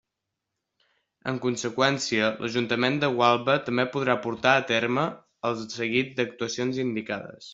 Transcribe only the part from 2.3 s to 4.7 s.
l'Ajuntament de Gualba també podrà porta a